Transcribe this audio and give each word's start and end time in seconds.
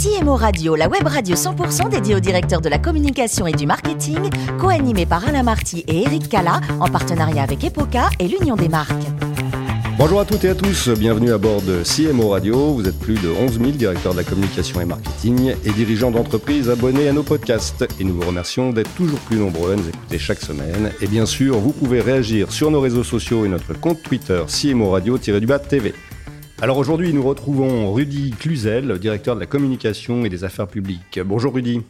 CMO 0.00 0.36
Radio, 0.36 0.76
la 0.76 0.88
web 0.88 1.04
radio 1.04 1.34
100% 1.34 1.88
dédiée 1.88 2.14
aux 2.14 2.20
directeurs 2.20 2.60
de 2.60 2.68
la 2.68 2.78
communication 2.78 3.48
et 3.48 3.52
du 3.52 3.66
marketing, 3.66 4.30
co-animée 4.60 5.06
par 5.06 5.26
Alain 5.26 5.42
Marty 5.42 5.84
et 5.88 6.02
Eric 6.02 6.28
Cala, 6.28 6.60
en 6.78 6.86
partenariat 6.86 7.42
avec 7.42 7.64
Epoca 7.64 8.08
et 8.20 8.28
l'Union 8.28 8.54
des 8.54 8.68
marques. 8.68 8.92
Bonjour 9.98 10.20
à 10.20 10.24
toutes 10.24 10.44
et 10.44 10.50
à 10.50 10.54
tous, 10.54 10.88
bienvenue 10.90 11.32
à 11.32 11.38
bord 11.38 11.62
de 11.62 11.82
CMO 11.82 12.28
Radio. 12.28 12.74
Vous 12.74 12.86
êtes 12.86 12.96
plus 13.00 13.20
de 13.20 13.28
11 13.28 13.58
000 13.58 13.70
directeurs 13.72 14.12
de 14.12 14.18
la 14.18 14.24
communication 14.24 14.80
et 14.80 14.84
marketing 14.84 15.56
et 15.64 15.70
dirigeants 15.72 16.12
d'entreprises 16.12 16.70
abonnés 16.70 17.08
à 17.08 17.12
nos 17.12 17.24
podcasts. 17.24 17.84
Et 17.98 18.04
nous 18.04 18.14
vous 18.14 18.24
remercions 18.28 18.70
d'être 18.70 18.94
toujours 18.94 19.18
plus 19.18 19.38
nombreux 19.38 19.72
à 19.72 19.74
nous 19.74 19.88
écouter 19.88 20.20
chaque 20.20 20.40
semaine. 20.40 20.92
Et 21.00 21.08
bien 21.08 21.26
sûr, 21.26 21.58
vous 21.58 21.72
pouvez 21.72 22.00
réagir 22.00 22.52
sur 22.52 22.70
nos 22.70 22.80
réseaux 22.80 23.02
sociaux 23.02 23.44
et 23.44 23.48
notre 23.48 23.72
compte 23.72 24.00
Twitter 24.04 24.44
CMO 24.46 24.90
Radio-du-Bas 24.90 25.58
TV. 25.58 25.92
Alors 26.60 26.78
aujourd'hui, 26.78 27.12
nous 27.12 27.22
retrouvons 27.22 27.92
Rudy 27.92 28.32
Cluzel, 28.32 28.98
directeur 28.98 29.36
de 29.36 29.40
la 29.40 29.46
communication 29.46 30.24
et 30.24 30.28
des 30.28 30.42
affaires 30.42 30.66
publiques. 30.66 31.20
Bonjour 31.24 31.54
Rudy. 31.54 31.82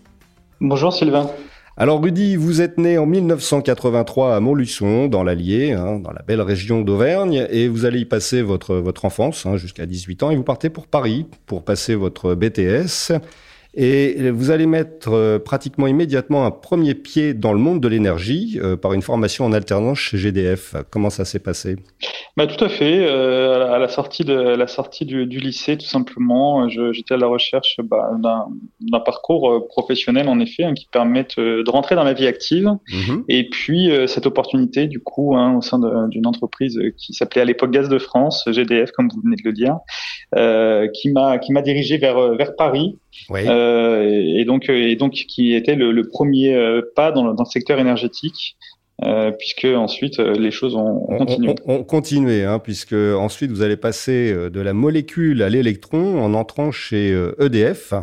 Bonjour 0.60 0.92
Sylvain. 0.92 1.30
Alors 1.78 2.02
Rudy, 2.02 2.36
vous 2.36 2.60
êtes 2.60 2.76
né 2.76 2.98
en 2.98 3.06
1983 3.06 4.36
à 4.36 4.40
Montluçon, 4.40 5.08
dans 5.08 5.24
l'Allier, 5.24 5.72
hein, 5.72 6.00
dans 6.00 6.10
la 6.10 6.20
belle 6.20 6.42
région 6.42 6.82
d'Auvergne, 6.82 7.46
et 7.48 7.66
vous 7.66 7.86
allez 7.86 8.00
y 8.00 8.04
passer 8.04 8.42
votre, 8.42 8.74
votre 8.74 9.06
enfance 9.06 9.46
hein, 9.46 9.56
jusqu'à 9.56 9.86
18 9.86 10.22
ans, 10.24 10.30
et 10.30 10.36
vous 10.36 10.44
partez 10.44 10.68
pour 10.68 10.86
Paris 10.86 11.24
pour 11.46 11.64
passer 11.64 11.94
votre 11.94 12.34
BTS. 12.34 13.12
Et 13.80 14.32
vous 14.32 14.50
allez 14.50 14.66
mettre 14.66 15.12
euh, 15.12 15.38
pratiquement 15.38 15.86
immédiatement 15.86 16.44
un 16.44 16.50
premier 16.50 16.94
pied 16.94 17.32
dans 17.32 17.52
le 17.52 17.60
monde 17.60 17.80
de 17.80 17.86
l'énergie 17.86 18.58
euh, 18.60 18.76
par 18.76 18.92
une 18.92 19.02
formation 19.02 19.44
en 19.44 19.52
alternance 19.52 20.00
chez 20.00 20.18
GDF. 20.18 20.74
Comment 20.90 21.10
ça 21.10 21.24
s'est 21.24 21.38
passé? 21.38 21.76
Bah, 22.36 22.48
Tout 22.48 22.64
à 22.64 22.68
fait. 22.68 23.06
Euh, 23.06 23.72
à 23.72 23.78
la 23.78 23.86
sortie, 23.86 24.24
de, 24.24 24.34
la 24.34 24.66
sortie 24.66 25.04
du, 25.04 25.26
du 25.26 25.38
lycée, 25.38 25.78
tout 25.78 25.86
simplement, 25.86 26.68
j'étais 26.68 27.14
à 27.14 27.18
la 27.18 27.28
recherche 27.28 27.76
bah, 27.84 28.10
d'un 28.80 29.00
parcours 29.00 29.68
professionnel, 29.68 30.28
en 30.28 30.40
effet, 30.40 30.64
hein, 30.64 30.74
qui 30.74 30.88
permette 30.90 31.38
de 31.38 31.70
rentrer 31.70 31.94
dans 31.94 32.02
la 32.02 32.14
vie 32.14 32.26
active. 32.26 32.68
Mhm. 32.92 33.24
Et 33.28 33.48
puis, 33.48 33.92
cette 34.08 34.26
opportunité, 34.26 34.88
du 34.88 34.98
coup, 34.98 35.36
hein, 35.36 35.56
au 35.56 35.60
sein 35.60 35.78
d'une 36.08 36.26
entreprise 36.26 36.80
qui 36.96 37.12
s'appelait 37.12 37.42
à 37.42 37.44
l'époque 37.44 37.70
Gaz 37.70 37.88
de 37.88 37.98
France, 37.98 38.42
GDF, 38.48 38.90
comme 38.90 39.08
vous 39.08 39.20
venez 39.22 39.36
de 39.36 39.42
le 39.44 39.52
dire, 39.52 39.76
qui 40.94 41.12
m'a 41.12 41.62
dirigé 41.62 41.98
vers, 41.98 42.34
vers 42.34 42.56
Paris. 42.56 42.96
Oui. 43.30 43.40
Euh, 43.46 44.04
et 44.36 44.44
donc 44.44 44.68
et 44.68 44.96
donc 44.96 45.12
qui 45.12 45.54
était 45.54 45.74
le, 45.74 46.08
premier 46.08 46.54
euh, 46.54 46.82
pas 46.94 47.12
dans 47.12 47.26
le, 47.26 47.34
dans 47.34 47.44
le 47.44 47.48
secteur 47.48 47.78
énergétique. 47.78 48.56
Euh, 49.04 49.30
puisque 49.30 49.64
ensuite 49.64 50.18
les 50.18 50.50
choses 50.50 50.74
ont, 50.74 51.06
continué. 51.18 51.54
On, 51.66 51.74
on, 51.74 51.84
continué, 51.84 52.42
hein, 52.42 52.58
puisque 52.58 52.94
ensuite 52.94 53.52
vous 53.52 53.62
allez 53.62 53.76
passer 53.76 54.32
de 54.50 54.60
la 54.60 54.72
molécule 54.72 55.40
à 55.44 55.48
l'électron 55.48 56.20
en 56.20 56.34
entrant 56.34 56.72
chez 56.72 57.16
EDF, 57.38 57.94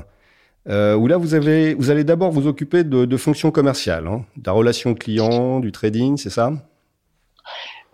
euh, 0.68 0.96
où 0.96 1.08
là 1.08 1.18
vous 1.18 1.36
avez 1.36 1.76
vous 1.76 1.92
allez 1.92 2.04
d'abord 2.04 2.32
vous 2.32 2.48
occuper 2.48 2.84
de, 2.84 3.06
de 3.06 3.18
fonctions 3.18 3.52
commerciales, 3.52 4.08
hein, 4.08 4.26
de 4.36 4.44
la 4.48 4.52
relation 4.52 4.96
client, 4.96 5.60
du 5.60 5.72
trading, 5.72 6.18
c'est 6.18 6.32
ça? 6.32 6.54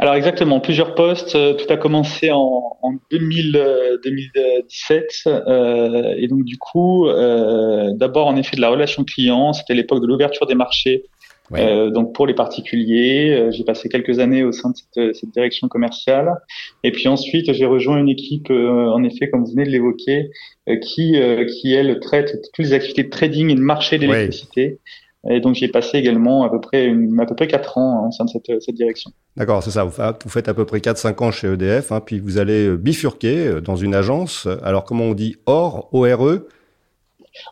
Alors 0.01 0.15
exactement, 0.15 0.59
plusieurs 0.59 0.95
postes. 0.95 1.35
Euh, 1.35 1.53
tout 1.53 1.71
a 1.71 1.77
commencé 1.77 2.31
en, 2.31 2.75
en 2.81 2.93
2000, 3.11 3.99
2017 4.03 5.05
euh, 5.27 6.15
et 6.17 6.27
donc 6.27 6.43
du 6.43 6.57
coup, 6.57 7.07
euh, 7.07 7.91
d'abord 7.93 8.25
en 8.25 8.35
effet 8.35 8.55
de 8.55 8.61
la 8.61 8.69
relation 8.69 9.03
client. 9.03 9.53
C'était 9.53 9.75
l'époque 9.75 10.01
de 10.01 10.07
l'ouverture 10.07 10.47
des 10.47 10.55
marchés. 10.55 11.03
Euh, 11.53 11.91
donc 11.91 12.15
pour 12.15 12.25
les 12.25 12.33
particuliers, 12.33 13.29
euh, 13.29 13.51
j'ai 13.51 13.63
passé 13.63 13.89
quelques 13.89 14.17
années 14.17 14.41
au 14.43 14.53
sein 14.53 14.71
de 14.71 14.75
cette, 14.75 15.15
cette 15.15 15.31
direction 15.31 15.67
commerciale. 15.67 16.33
Et 16.83 16.91
puis 16.91 17.07
ensuite, 17.07 17.53
j'ai 17.53 17.65
rejoint 17.65 17.97
une 17.99 18.09
équipe, 18.09 18.49
en 18.49 19.03
effet, 19.03 19.29
comme 19.29 19.43
vous 19.43 19.51
venez 19.51 19.65
de 19.65 19.69
l'évoquer, 19.69 20.31
qui, 20.81 21.15
qui 21.47 21.73
elle 21.73 21.99
traite 21.99 22.41
toutes 22.41 22.57
les 22.57 22.73
activités 22.73 23.03
de 23.03 23.09
trading 23.09 23.51
et 23.51 23.55
de 23.55 23.59
marché 23.59 23.99
d'électricité. 23.99 24.79
Et 25.29 25.39
donc 25.39 25.55
j'ai 25.55 25.67
passé 25.67 25.97
également 25.97 26.43
à 26.43 26.49
peu 26.49 26.59
près 26.59 26.85
une, 26.85 27.19
à 27.19 27.25
peu 27.25 27.35
près 27.35 27.47
quatre 27.47 27.77
ans 27.77 28.07
au 28.07 28.11
sein 28.11 28.25
de 28.25 28.29
cette, 28.29 28.61
cette 28.61 28.75
direction. 28.75 29.11
D'accord, 29.37 29.61
c'est 29.61 29.71
ça. 29.71 29.83
Vous 29.83 30.29
faites 30.29 30.49
à 30.49 30.53
peu 30.53 30.65
près 30.65 30.79
4-5 30.79 31.23
ans 31.23 31.31
chez 31.31 31.47
EDF, 31.47 31.91
hein, 31.91 32.01
puis 32.03 32.19
vous 32.19 32.39
allez 32.39 32.67
euh, 32.67 32.75
bifurquer 32.75 33.47
euh, 33.47 33.61
dans 33.61 33.75
une 33.75 33.93
agence. 33.93 34.47
Alors 34.63 34.83
comment 34.83 35.05
on 35.05 35.13
dit 35.13 35.35
OR, 35.45 35.89
ORE 35.91 36.39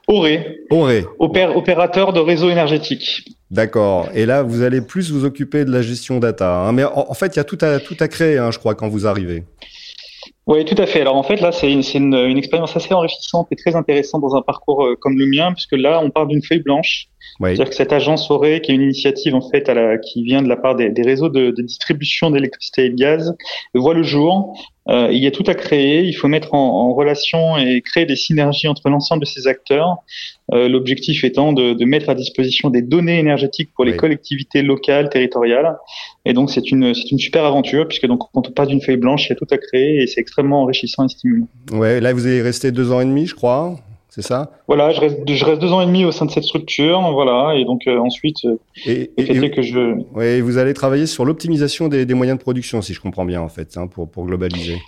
ORE. 0.08 0.28
ORE. 0.70 1.56
opérateur 1.56 2.14
de 2.14 2.20
réseau 2.20 2.50
énergétique. 2.50 3.26
D'accord. 3.52 4.10
Et 4.14 4.26
là, 4.26 4.44
vous 4.44 4.62
allez 4.62 4.82
plus 4.82 5.12
vous 5.12 5.26
occuper 5.26 5.66
de 5.66 5.72
la 5.72 5.82
gestion 5.82 6.20
data. 6.20 6.60
Hein. 6.60 6.72
Mais 6.74 6.84
en, 6.84 7.14
fait, 7.14 7.36
il 7.36 7.38
y 7.38 7.40
a 7.40 7.44
tout 7.44 7.58
à, 7.62 7.80
tout 7.80 7.98
à 8.00 8.08
créer, 8.08 8.38
hein, 8.38 8.52
je 8.52 8.60
crois, 8.60 8.76
quand 8.76 8.90
vous 8.90 9.08
arrivez. 9.08 9.44
Oui, 10.50 10.66
tout 10.66 10.82
à 10.82 10.88
fait. 10.88 11.02
Alors 11.02 11.16
en 11.16 11.22
fait, 11.22 11.42
là, 11.42 11.52
c'est 11.52 11.72
une, 11.72 11.84
une, 11.94 12.16
une, 12.16 12.38
expérience 12.40 12.76
assez 12.76 12.92
enrichissante 12.92 13.48
et 13.52 13.56
très 13.56 13.76
intéressante 13.76 14.22
dans 14.22 14.36
un 14.36 14.42
parcours 14.42 14.84
euh, 14.84 14.96
comme 15.00 15.16
le 15.16 15.28
mien, 15.28 15.54
puisque 15.54 15.74
là, 15.74 16.02
on 16.04 16.10
part 16.10 16.26
d'une 16.26 16.42
feuille 16.42 16.64
blanche. 16.64 17.08
C'est-à-dire 17.40 17.70
que 17.70 17.76
cette 17.76 17.94
agence 17.94 18.32
aurait, 18.32 18.60
qui 18.60 18.72
est 18.72 18.76
une 18.76 18.82
initiative 18.82 19.36
en 19.36 19.42
fait 19.42 19.70
à 19.70 19.74
la, 19.74 19.98
qui 19.98 20.24
vient 20.24 20.42
de 20.42 20.50
la 20.50 20.58
part 20.58 20.76
des, 20.76 20.90
des 20.90 21.04
réseaux 21.04 21.30
de, 21.30 21.52
de 21.52 21.62
distribution 21.62 22.32
d'électricité 22.32 22.86
et 22.86 22.90
de 22.90 22.96
gaz, 22.96 23.36
voit 23.74 23.94
le 23.94 24.04
jour. 24.04 24.58
Euh, 24.90 25.10
il 25.12 25.22
y 25.24 25.28
a 25.28 25.32
tout 25.32 25.44
à 25.46 25.54
créer. 25.54 26.02
Il 26.02 26.14
faut 26.14 26.28
mettre 26.28 26.54
en, 26.54 26.90
en 26.90 26.94
relation 26.94 27.58
et 27.58 27.82
créer 27.82 28.06
des 28.06 28.16
synergies 28.16 28.68
entre 28.68 28.90
l'ensemble 28.90 29.22
de 29.22 29.28
ces 29.28 29.48
acteurs. 29.48 29.98
Euh, 30.52 30.68
L'objectif 30.68 31.24
étant 31.24 31.54
de, 31.54 31.74
de, 31.74 31.86
mettre 31.86 32.10
à 32.10 32.16
disposition 32.16 32.70
des 32.72 32.82
données 32.82 33.20
énergétiques 33.20 33.70
pour 33.76 33.86
les 33.86 33.96
collectivités 33.96 34.64
locales, 34.64 35.10
territoriales. 35.10 35.78
Et 36.26 36.34
donc 36.34 36.50
c'est 36.50 36.72
une 36.72 36.94
c'est 36.96 37.12
une 37.12 37.20
super 37.20 37.46
aventure 37.46 37.88
puisque 37.88 38.08
donc 38.08 38.22
quand 38.34 38.48
on 38.48 38.52
passe 38.52 38.70
d'une 38.70 38.82
feuille 38.82 38.98
blanche, 38.98 39.28
il 39.28 39.30
y 39.30 39.34
a 39.34 39.36
tout 39.36 39.48
à 39.52 39.58
créer 39.58 40.02
et 40.02 40.08
c'est 40.08 40.22
extrêmement 40.22 40.39
enrichissant 40.42 41.06
et 41.06 41.10
stimulant. 41.10 41.48
Ouais, 41.72 42.00
là 42.00 42.14
vous 42.14 42.26
allez 42.26 42.42
rester 42.42 42.72
deux 42.72 42.92
ans 42.92 43.02
et 43.02 43.06
demi, 43.06 43.26
je 43.26 43.36
crois 43.36 43.76
c'est 44.10 44.24
ça? 44.24 44.52
Voilà, 44.68 44.92
je 44.92 45.00
reste, 45.00 45.18
je 45.28 45.46
reste 45.46 45.62
deux 45.62 45.72
ans 45.72 45.82
et 45.82 45.86
demi 45.86 46.04
au 46.04 46.12
sein 46.12 46.26
de 46.26 46.32
cette 46.32 46.44
structure, 46.44 47.00
voilà, 47.12 47.56
et 47.56 47.64
donc 47.64 47.88
euh, 47.88 48.00
ensuite, 48.00 48.44
euh, 48.46 48.58
et, 48.86 49.12
et, 49.18 49.52
que 49.52 49.62
je. 49.62 50.02
Oui, 50.16 50.42
vous 50.42 50.58
allez 50.58 50.74
travailler 50.74 51.06
sur 51.06 51.26
l'optimisation 51.26 51.88
des, 51.88 52.08
des, 52.08 52.14
moyens 52.16 52.38
de 52.38 52.42
production, 52.42 52.82
si 52.82 52.94
je 52.94 53.00
comprends 53.00 53.24
bien, 53.24 53.40
en 53.40 53.50
fait, 53.50 53.78
hein, 53.78 53.86
pour, 53.86 54.10
pour 54.10 54.26
globaliser. 54.26 54.80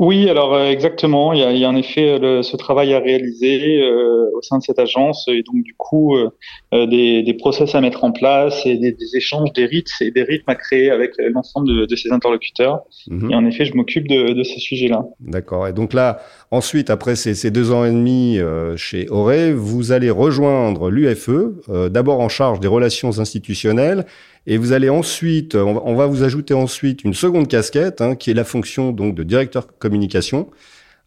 Oui, 0.00 0.30
alors 0.30 0.54
euh, 0.54 0.70
exactement. 0.70 1.34
Il 1.34 1.40
y, 1.40 1.42
a, 1.42 1.52
il 1.52 1.58
y 1.58 1.64
a, 1.66 1.68
en 1.68 1.76
effet 1.76 2.18
le, 2.18 2.42
ce 2.42 2.56
travail 2.56 2.94
à 2.94 3.00
réaliser 3.00 3.82
euh, 3.82 4.30
au 4.34 4.40
sein 4.40 4.56
de 4.56 4.62
cette 4.62 4.78
agence 4.78 5.28
et 5.28 5.42
donc 5.42 5.62
du 5.62 5.74
coup 5.76 6.16
euh, 6.16 6.30
des, 6.72 7.22
des, 7.22 7.34
process 7.34 7.74
à 7.74 7.82
mettre 7.82 8.02
en 8.02 8.10
place 8.10 8.64
et 8.64 8.78
des, 8.78 8.92
des, 8.92 9.16
échanges, 9.16 9.52
des 9.52 9.66
rites 9.66 9.90
et 10.00 10.10
des 10.10 10.22
rythmes 10.22 10.48
à 10.48 10.54
créer 10.54 10.90
avec 10.90 11.12
l'ensemble 11.18 11.68
de, 11.68 11.84
de, 11.84 11.96
ces 11.96 12.10
interlocuteurs. 12.12 12.80
Mhm. 13.08 13.30
Et 13.30 13.34
en 13.34 13.44
effet, 13.44 13.66
je 13.66 13.74
m'occupe 13.74 14.08
de, 14.08 14.32
de, 14.32 14.42
ces 14.42 14.58
sujets-là. 14.58 15.04
D'accord. 15.20 15.68
Et 15.68 15.74
donc 15.74 15.92
là, 15.92 16.20
ensuite, 16.50 16.88
après 16.88 17.14
ces, 17.14 17.34
ces 17.34 17.50
deux 17.50 17.70
ans 17.70 17.84
et 17.84 17.90
demi 17.90 18.38
chez 18.76 19.06
Auré, 19.10 19.52
vous 19.52 19.92
allez 19.92 20.08
rejoindre 20.08 20.88
l'UFE, 20.88 21.90
d'abord 21.90 22.20
en 22.20 22.30
charge 22.30 22.58
des 22.58 22.68
relations 22.68 23.18
institutionnelles 23.18 24.06
et 24.46 24.56
vous 24.56 24.72
allez 24.72 24.88
ensuite, 24.88 25.54
on 25.54 25.94
va 25.94 26.06
vous 26.06 26.22
ajouter 26.22 26.54
ensuite 26.54 27.04
une 27.04 27.14
seconde 27.14 27.48
casquette, 27.48 28.00
hein, 28.00 28.16
qui 28.16 28.30
est 28.30 28.34
la 28.34 28.44
fonction 28.44 28.92
donc 28.92 29.14
de 29.14 29.22
directeur 29.22 29.66
communication. 29.78 30.48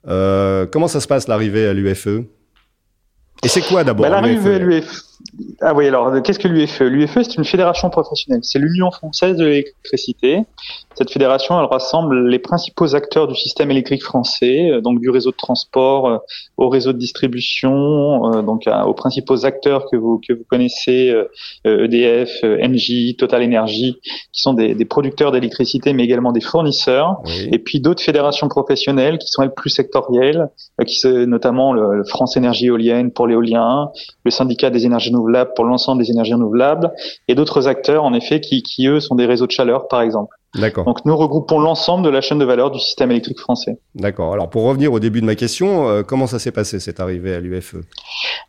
Euh, 0.07 0.65
comment 0.65 0.87
ça 0.87 0.99
se 0.99 1.07
passe 1.07 1.27
l'arrivée 1.27 1.67
à 1.67 1.73
l'UFE? 1.73 2.25
Et 3.43 3.47
c'est 3.47 3.61
quoi 3.61 3.83
d'abord 3.83 4.03
bah, 4.03 4.21
L'arrivée 4.21 4.55
à 4.55 4.59
l'UFE, 4.59 5.12
ah 5.61 5.73
oui, 5.73 5.87
alors 5.87 6.21
qu'est-ce 6.21 6.39
que 6.39 6.47
l'UFE 6.47 6.81
L'UFE, 6.81 7.19
c'est 7.23 7.35
une 7.35 7.45
fédération 7.45 7.89
professionnelle. 7.89 8.41
C'est 8.43 8.59
l'Union 8.59 8.91
française 8.91 9.37
de 9.37 9.45
l'électricité. 9.45 10.41
Cette 10.95 11.11
fédération, 11.11 11.59
elle 11.59 11.65
rassemble 11.65 12.27
les 12.27 12.37
principaux 12.37 12.95
acteurs 12.95 13.27
du 13.27 13.35
système 13.35 13.71
électrique 13.71 14.03
français, 14.03 14.69
euh, 14.69 14.81
donc 14.81 14.99
du 14.99 15.09
réseau 15.09 15.31
de 15.31 15.35
transport 15.35 16.07
euh, 16.07 16.17
au 16.57 16.69
réseau 16.69 16.93
de 16.93 16.97
distribution, 16.97 18.31
euh, 18.31 18.41
donc 18.41 18.67
aux 18.85 18.93
principaux 18.93 19.45
acteurs 19.45 19.89
que 19.89 19.97
vous 19.97 20.21
que 20.25 20.33
vous 20.33 20.43
connaissez, 20.47 21.13
EDF, 21.65 22.43
e 22.43 22.59
Engie, 22.63 23.15
Total 23.17 23.43
Energy, 23.43 23.97
qui 24.31 24.41
sont 24.41 24.53
des, 24.53 24.75
des 24.75 24.85
producteurs 24.85 25.31
d'électricité, 25.31 25.93
mais 25.93 26.03
également 26.03 26.31
des 26.31 26.41
fournisseurs. 26.41 27.21
Et 27.51 27.59
puis 27.59 27.79
d'autres 27.79 28.03
fédérations 28.03 28.47
professionnelles 28.47 29.17
qui 29.17 29.27
sont 29.27 29.41
elles 29.41 29.53
plus 29.53 29.69
sectorielles, 29.69 30.49
qui 30.85 30.95
sont 30.95 31.25
notamment 31.25 31.73
le 31.73 32.03
France 32.03 32.37
Énergie 32.37 32.67
Éolienne 32.67 33.11
pour 33.11 33.27
l'éolien, 33.27 33.89
le 34.25 34.31
syndicat 34.31 34.69
des 34.69 34.85
énergies 34.85 35.11
renouvelables 35.13 35.51
pour 35.55 35.65
l'ensemble 35.65 36.03
des 36.03 36.11
énergies 36.11 36.33
renouvelables, 36.33 36.91
et 37.27 37.35
d'autres 37.35 37.67
acteurs, 37.67 38.03
en 38.03 38.13
effet, 38.13 38.41
qui, 38.41 38.63
qui, 38.63 38.87
eux, 38.87 38.99
sont 38.99 39.15
des 39.15 39.25
réseaux 39.25 39.47
de 39.47 39.51
chaleur, 39.51 39.87
par 39.87 40.01
exemple. 40.01 40.35
D'accord. 40.55 40.85
Donc 40.85 41.03
nous 41.05 41.15
regroupons 41.15 41.59
l'ensemble 41.59 42.05
de 42.05 42.09
la 42.09 42.21
chaîne 42.21 42.39
de 42.39 42.45
valeur 42.45 42.69
du 42.69 42.79
système 42.79 43.09
électrique 43.11 43.39
français. 43.39 43.77
D'accord. 43.95 44.33
Alors 44.33 44.49
pour 44.49 44.63
revenir 44.63 44.93
au 44.93 44.99
début 44.99 45.21
de 45.21 45.25
ma 45.25 45.35
question, 45.35 45.89
euh, 45.89 46.03
comment 46.03 46.27
ça 46.27 46.39
s'est 46.39 46.51
passé 46.51 46.79
cette 46.79 46.99
arrivée 46.99 47.33
à 47.33 47.39
l'UFE? 47.39 47.75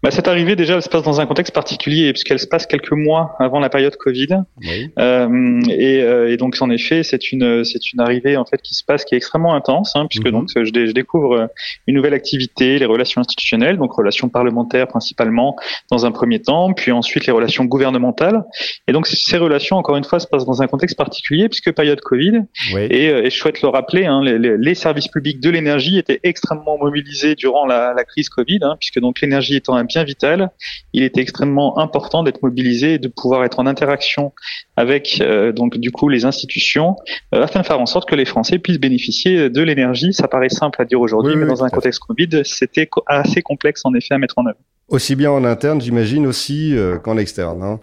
Bah, 0.02 0.10
Cette 0.10 0.28
arrivée, 0.28 0.54
déjà, 0.54 0.74
elle 0.74 0.82
se 0.82 0.90
passe 0.90 1.02
dans 1.02 1.20
un 1.20 1.26
contexte 1.26 1.54
particulier, 1.54 2.12
puisqu'elle 2.12 2.38
se 2.38 2.46
passe 2.46 2.66
quelques 2.66 2.92
mois 2.92 3.34
avant 3.38 3.58
la 3.58 3.70
période 3.70 3.96
Covid. 3.96 4.42
Oui. 4.60 4.90
Euh, 4.98 5.60
et, 5.70 6.02
euh, 6.02 6.30
et, 6.30 6.36
donc, 6.36 6.56
en 6.60 6.68
effet, 6.68 7.02
c'est 7.02 7.32
une, 7.32 7.64
c'est 7.64 7.90
une 7.92 8.00
arrivée 8.00 8.36
en 8.36 8.44
fait 8.44 8.60
qui 8.60 8.74
se 8.74 8.84
passe, 8.84 9.06
qui 9.06 9.14
est 9.14 9.16
extrêmement 9.16 9.54
intense, 9.54 9.92
hein, 9.96 10.06
puisque 10.08 10.26
mhm. 10.26 10.32
donc 10.32 10.48
je, 10.54 10.64
je, 10.64 10.92
découvre 10.92 11.48
une 11.86 11.96
nouvelle 11.96 12.12
activité, 12.12 12.78
les 12.78 12.84
relations 12.84 13.22
institutionnelles, 13.22 13.78
donc 13.78 13.94
relations 13.94 14.28
parlementaires 14.28 14.88
principalement 14.88 15.56
dans 15.90 16.04
un 16.04 16.12
premier 16.12 16.40
temps, 16.40 16.74
puis 16.74 16.92
ensuite 16.92 17.26
les 17.26 17.32
relations 17.32 17.64
gouvernementales. 17.64 18.44
Et 18.86 18.92
donc, 18.92 19.06
ces 19.06 19.38
relations, 19.38 19.76
encore 19.76 19.96
une 19.96 20.04
fois, 20.04 20.20
se 20.20 20.26
passent 20.26 20.44
dans 20.44 20.60
un 20.60 20.66
contexte 20.66 20.98
particulier, 20.98 21.48
puisque 21.48 21.72
période 21.72 21.94
Covid. 22.00 22.43
Oui. 22.75 22.82
Et, 22.91 23.06
et, 23.06 23.31
je 23.31 23.37
souhaite 23.37 23.62
le 23.62 23.69
rappeler, 23.69 24.06
hein, 24.06 24.20
les, 24.23 24.75
services 24.75 25.08
publics 25.08 25.41
de 25.41 25.50
l'énergie 25.50 25.99
étaient 25.99 26.20
extrêmement 26.23 26.79
mobilisés 26.79 27.35
durant 27.35 27.67
la, 27.67 27.94
la 27.94 28.05
crise 28.05 28.29
Covid, 28.29 28.58
hein, 28.62 28.76
puisque 28.79 29.00
donc 29.00 29.20
l'énergie 29.20 29.56
étant 29.56 29.75
un 29.75 29.85
bien 29.85 30.05
vital, 30.05 30.50
il 30.93 31.02
était 31.02 31.20
extrêmement 31.20 31.79
important 31.79 32.23
d'être 32.23 32.43
mobilisé 32.43 32.94
et 32.94 32.99
de 32.99 33.08
pouvoir 33.08 33.44
être 33.44 33.61
en 33.61 33.67
interaction 33.67 34.32
avec 34.76 35.20
euh, 35.20 35.52
donc 35.52 35.79
du 35.79 35.91
coup 35.91 36.08
les 36.08 36.25
institutions 36.25 36.96
euh, 37.35 37.43
afin 37.43 37.61
de 37.61 37.67
faire 37.67 37.81
en 37.81 37.87
sorte 37.87 38.08
que 38.08 38.14
les 38.14 38.25
Français 38.25 38.58
puissent 38.58 38.81
bénéficier 38.81 39.50
de 39.50 39.62
l'énergie. 39.62 40.12
Ça 40.12 40.29
paraît 40.29 40.49
simple 40.49 40.81
à 40.82 40.85
dire 40.85 41.00
aujourd'hui, 41.00 41.37
mais 41.37 41.47
dans 41.47 41.64
un 41.64 41.69
contexte 41.69 42.00
Covid, 42.00 42.43
c'était 42.44 42.88
assez 43.06 43.43
complexe 43.43 43.82
en 43.85 43.94
effet 43.94 44.14
à 44.14 44.19
mettre 44.19 44.38
en 44.38 44.47
œuvre. 44.47 44.58
Aussi 44.88 45.16
bien 45.16 45.31
en 45.31 45.44
interne, 45.44 45.81
j'imagine, 45.81 46.26
aussi 46.26 46.76
euh, 46.76 46.98
qu'en 46.98 47.16
externe. 47.16 47.62
Hein. 47.62 47.81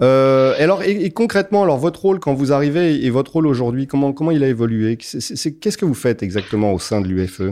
Euh, 0.00 0.54
alors, 0.58 0.84
et, 0.84 1.10
concrètement, 1.10 1.64
alors 1.64 1.78
votre 1.78 2.00
rôle 2.02 2.20
quand 2.20 2.32
vous 2.32 2.52
arrivez 2.52 3.04
et 3.04 3.10
votre 3.10 3.32
rôle 3.32 3.48
aujourd'hui, 3.48 3.88
comment 3.88 4.12
comment 4.12 4.30
il 4.30 4.44
a 4.44 4.48
évolué? 4.48 4.96
Qu'est-ce 4.96 5.76
que 5.76 5.84
vous 5.84 5.94
faites 5.94 6.22
exactement 6.22 6.72
au 6.72 6.78
sein 6.78 7.00
de 7.00 7.08
l'UFE? 7.08 7.42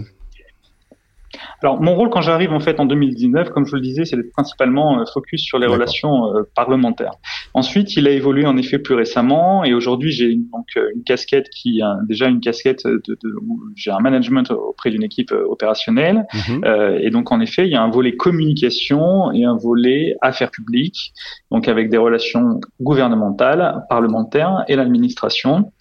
Alors 1.63 1.81
mon 1.81 1.95
rôle 1.95 2.11
quand 2.11 2.21
j'arrive 2.21 2.53
en 2.53 2.61
fait 2.61 2.81
en 2.81 2.87
2019, 2.87 3.51
comme 3.51 3.67
je 3.67 3.75
le 3.75 3.81
disais, 3.81 4.05
c'est 4.05 4.17
principalement 4.33 5.01
euh, 5.01 5.05
focus 5.13 5.43
sur 5.43 5.59
les 5.59 5.67
relations 5.67 6.35
euh, 6.35 6.43
parlementaires. 6.55 7.13
Ensuite, 7.55 7.97
il 7.97 8.07
a 8.07 8.11
évolué 8.11 8.47
en 8.47 8.57
effet 8.57 8.79
plus 8.79 8.95
récemment 8.95 9.65
et 9.65 9.75
aujourd'hui 9.75 10.11
j'ai 10.11 10.35
donc 10.35 10.67
euh, 10.77 10.91
une 10.95 11.03
casquette 11.05 11.49
qui 11.51 11.83
a 11.83 11.97
déjà 12.09 12.29
une 12.29 12.41
casquette 12.41 12.85
de, 12.87 13.01
de 13.09 13.33
j'ai 13.77 13.91
un 13.91 14.01
management 14.01 14.51
auprès 14.51 14.91
d'une 14.91 15.03
équipe 15.03 15.33
opérationnelle 15.33 16.27
mhm. 16.49 16.65
euh, 16.65 16.99
et 17.01 17.11
donc 17.11 17.33
en 17.33 17.41
effet 17.41 17.67
il 17.67 17.73
y 17.73 17.77
a 17.77 17.83
un 17.83 17.91
volet 17.91 18.17
communication 18.17 19.33
et 19.33 19.45
un 19.45 19.57
volet 19.57 20.17
affaires 20.21 20.51
publiques, 20.51 21.13
donc 21.51 21.69
avec 21.69 21.91
des 21.91 21.99
relations 21.99 22.61
gouvernementales, 22.81 23.85
parlementaires 23.89 24.65
et 24.69 24.77
l'administration. 24.77 25.73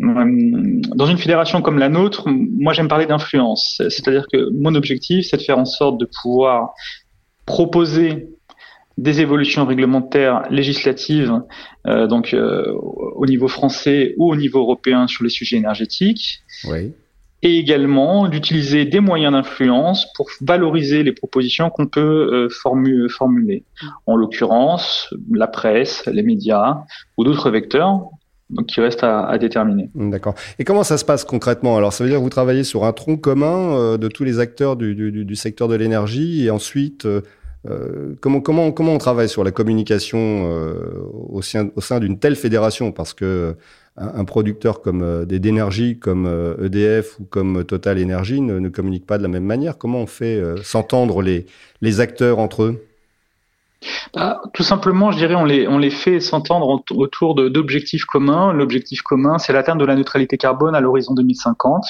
Euh, 0.00 0.80
dans 0.94 1.06
une 1.06 1.18
fédération 1.18 1.62
comme 1.62 1.78
la 1.78 1.88
nôtre, 1.88 2.28
moi 2.28 2.72
j'aime 2.72 2.88
parler 2.88 3.06
d'influence. 3.06 3.82
C'est-à-dire 3.88 4.26
que 4.32 4.50
mon 4.50 4.74
objectif, 4.74 5.26
c'est 5.26 5.36
de 5.36 5.42
faire 5.42 5.58
en 5.58 5.64
sorte 5.64 5.98
de 5.98 6.08
pouvoir 6.22 6.72
proposer 7.46 8.28
des 8.98 9.20
évolutions 9.20 9.64
réglementaires 9.64 10.42
législatives, 10.50 11.40
euh, 11.86 12.06
donc 12.06 12.34
euh, 12.34 12.72
au 12.74 13.26
niveau 13.26 13.48
français 13.48 14.14
ou 14.18 14.30
au 14.30 14.36
niveau 14.36 14.60
européen 14.60 15.06
sur 15.06 15.24
les 15.24 15.30
sujets 15.30 15.56
énergétiques. 15.56 16.42
Oui. 16.64 16.92
Et 17.44 17.58
également 17.58 18.28
d'utiliser 18.28 18.84
des 18.84 19.00
moyens 19.00 19.32
d'influence 19.32 20.06
pour 20.14 20.28
valoriser 20.42 21.02
les 21.02 21.10
propositions 21.10 21.70
qu'on 21.70 21.88
peut 21.88 22.48
formuler. 22.48 23.64
En 24.06 24.14
l'occurrence, 24.14 25.12
la 25.28 25.48
presse, 25.48 26.06
les 26.06 26.22
médias 26.22 26.84
ou 27.16 27.24
d'autres 27.24 27.50
vecteurs 27.50 28.10
donc 28.52 28.66
qui 28.66 28.80
reste 28.80 29.02
à, 29.02 29.36
déterminer. 29.38 29.90
D'accord. 29.94 30.34
Et 30.58 30.64
comment 30.64 30.84
ça 30.84 30.98
se 30.98 31.04
passe 31.04 31.24
concrètement? 31.24 31.76
Alors, 31.76 31.92
ça 31.92 32.04
veut 32.04 32.10
dire 32.10 32.18
que 32.18 32.22
vous 32.22 32.30
travaillez 32.30 32.64
sur 32.64 32.84
un 32.84 32.92
tronc 32.92 33.16
commun 33.16 33.74
euh, 33.74 33.98
de 33.98 34.08
tous 34.08 34.24
les 34.24 34.38
acteurs 34.38 34.76
du, 34.76 35.34
secteur 35.34 35.68
de 35.68 35.74
l'énergie, 35.74 36.44
et 36.44 36.50
ensuite, 36.50 37.06
euh, 37.06 37.22
euh 37.68 38.14
comment, 38.20 38.40
comment, 38.40 38.70
comment 38.70 38.92
on 38.92 38.98
travaille 38.98 39.28
sur 39.28 39.42
la 39.42 39.50
communication 39.50 40.48
au 41.30 41.42
sein, 41.42 41.70
au 41.76 41.80
sein 41.80 41.98
d'une 41.98 42.18
telle 42.18 42.36
fédération? 42.36 42.92
Parce 42.92 43.14
que 43.14 43.56
un, 43.96 44.24
producteur 44.24 44.80
comme 44.80 45.26
d'énergie 45.26 45.98
comme 45.98 46.26
EDF 46.62 47.18
e 47.18 47.22
ou 47.22 47.24
comme 47.24 47.64
Total 47.64 48.02
Energy 48.02 48.40
ne, 48.40 48.58
ne, 48.58 48.68
communique 48.70 49.06
pas 49.06 49.18
de 49.18 49.22
la 49.22 49.28
même 49.28 49.44
manière. 49.44 49.76
Comment 49.78 50.00
on 50.00 50.06
fait 50.06 50.42
s'entendre 50.62 51.22
les, 51.22 51.46
les 51.82 52.00
acteurs 52.00 52.38
entre 52.38 52.62
eux? 52.62 52.84
Bah, 54.14 54.40
tout 54.52 54.62
simplement, 54.62 55.10
je 55.10 55.18
dirais, 55.18 55.34
on 55.34 55.44
les, 55.44 55.66
on 55.68 55.78
les 55.78 55.90
fait 55.90 56.20
s'entendre 56.20 56.82
autour 56.90 57.34
d'objectifs 57.34 58.04
communs. 58.04 58.52
L'objectif 58.52 59.02
commun, 59.02 59.38
c'est 59.38 59.52
l'atteinte 59.52 59.78
de 59.78 59.84
la 59.84 59.94
neutralité 59.94 60.36
carbone 60.36 60.74
à 60.74 60.80
l'horizon 60.80 61.14
2050. 61.14 61.84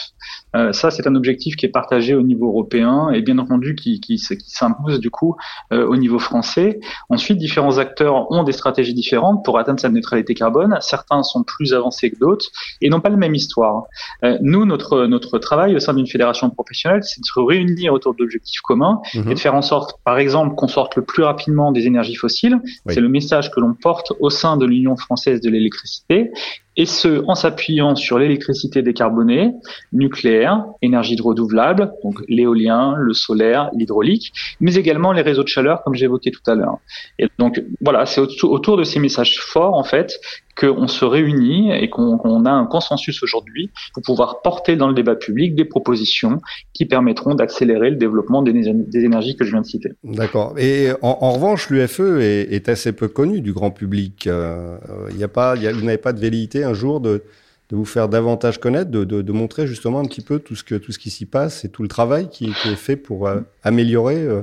Euh, 0.57 0.73
ça, 0.73 0.91
c'est 0.91 1.07
un 1.07 1.15
objectif 1.15 1.57
qui 1.57 1.67
est 1.67 1.71
partagé 1.71 2.15
au 2.15 2.23
niveau 2.23 2.49
européen 2.49 3.11
et 3.11 3.23
bien 3.23 3.39
entendu 3.39 3.75
qui, 3.75 4.01
qui, 4.01 4.17
qui 4.17 4.51
s'impose 4.51 5.01
du 5.01 5.11
coup 5.11 5.37
euh, 5.73 5.87
au 5.87 5.97
niveau 5.97 6.19
français. 6.19 6.81
Ensuite, 7.09 7.39
différents 7.39 7.79
acteurs 7.79 8.31
ont 8.31 8.43
des 8.43 8.53
stratégies 8.53 8.95
différentes 8.95 9.45
pour 9.45 9.59
atteindre 9.59 9.81
cette 9.81 9.93
neutralité 9.93 10.35
carbone. 10.35 10.77
Certains 10.81 11.23
sont 11.23 11.43
plus 11.43 11.75
avancés 11.75 12.11
que 12.11 12.19
d'autres 12.19 12.47
et 12.81 12.91
n'ont 12.91 13.01
pas 13.01 13.09
la 13.09 13.17
même 13.17 13.35
histoire. 13.35 13.85
Euh, 14.25 14.39
nous, 14.43 14.65
notre, 14.65 15.07
notre 15.07 15.39
travail 15.39 15.75
au 15.75 15.79
sein 15.79 15.95
d'une 15.95 16.07
fédération 16.07 16.51
professionnelle, 16.51 17.03
c'est 17.03 17.21
de 17.21 17.27
se 17.27 17.41
réunir 17.41 17.93
autour 17.93 18.15
d'objectifs 18.15 18.61
communs 18.61 19.01
mhm. 19.15 19.31
et 19.31 19.35
de 19.35 19.39
faire 19.39 19.55
en 19.55 19.63
sorte, 19.63 19.99
par 20.05 20.19
exemple, 20.19 20.55
qu'on 20.55 20.69
sorte 20.69 20.97
le 20.97 21.03
plus 21.03 21.23
rapidement 21.23 21.73
des 21.73 21.87
énergies 21.87 22.15
fossiles. 22.15 22.61
C'est 22.89 23.01
le 23.01 23.09
message 23.09 23.51
que 23.51 23.61
l'on 23.61 23.75
porte 23.75 24.13
au 24.21 24.31
sein 24.31 24.57
de 24.57 24.67
l'Union 24.67 24.97
française 24.97 25.41
de 25.41 25.49
l'électricité 25.49 26.31
et 26.77 26.87
ce, 26.87 27.23
en 27.27 27.35
s'appuyant 27.35 27.95
sur 27.95 28.19
l'électricité 28.19 28.83
décarbonée, 28.83 29.53
nucléaire, 29.93 30.65
énergie 30.81 31.17
renouvelable, 31.21 31.93
donc 32.03 32.21
l'éolien, 32.29 32.95
le 32.97 33.13
solaire, 33.13 33.71
l'hydraulique, 33.75 34.33
mais 34.61 34.75
également 34.75 35.13
les 35.13 35.23
réseaux 35.23 35.43
de 35.43 35.49
chaleur, 35.49 35.83
comme 35.83 35.95
j'évoquais 35.95 36.31
tout 36.31 36.51
à 36.51 36.55
l'heure. 36.55 36.79
Et 37.19 37.29
donc, 37.39 37.63
voilà, 37.81 38.07
c'est 38.07 38.21
autour 38.21 38.77
de 38.77 38.85
ces 38.85 39.01
messages 39.01 39.39
forts, 39.39 39.75
en 39.75 39.85
fait, 39.85 40.19
qu'on 40.57 40.87
se 40.87 41.05
réunit 41.05 41.73
et 41.73 41.89
qu'on 41.89 42.45
a 42.45 42.51
un 42.51 42.67
consensus 42.67 43.23
aujourd'hui 43.23 43.71
pour 43.95 44.03
pouvoir 44.03 44.43
porter 44.43 44.77
dans 44.77 44.89
le 44.89 44.95
débat 44.95 45.15
public 45.15 45.55
des 45.55 45.65
propositions 45.65 46.41
qui 46.73 46.85
permettront 46.85 47.35
d'accélérer 47.35 47.91
le 47.91 47.97
développement 47.97 48.43
des, 48.43 48.69
énergies 48.95 49.37
que 49.37 49.45
je 49.45 49.51
viens 49.53 49.63
de 49.63 49.67
citer. 49.67 49.93
D'accord. 50.05 50.55
Et 50.59 50.91
en, 51.01 51.33
revanche, 51.33 51.71
l'UFE 51.71 52.21
est, 52.21 52.69
assez 52.69 52.93
peu 52.93 53.09
connu 53.09 53.41
du 53.41 53.53
grand 53.53 53.71
public. 53.71 54.27
Euh, 54.27 54.77
il 55.11 55.17
n'y 55.17 55.25
a 55.25 55.29
pas, 55.29 55.57
y 55.57 55.71
vous 55.73 55.85
n'avez 55.85 55.99
pas 55.99 56.13
de 56.13 56.21
velléité 56.21 56.65
un 56.65 56.75
jour 56.75 57.01
de, 57.01 57.23
vous 57.71 57.85
faire 57.87 58.09
davantage 58.09 58.61
connaître, 58.61 58.91
de, 58.91 59.33
montrer 59.33 59.67
justement 59.67 60.01
un 60.01 60.05
petit 60.05 60.21
peu 60.21 60.39
tout 60.39 60.55
ce, 60.55 60.99
qui 60.99 61.11
s'y 61.11 61.25
passe 61.25 61.65
et 61.65 61.71
tout 61.71 61.83
le 61.83 61.89
travail 61.89 62.29
qui, 62.29 62.51
est 62.51 62.77
fait 62.77 62.97
pour 62.97 63.27
euh, 63.27 63.41
améliorer 63.63 64.19
euh, 64.23 64.43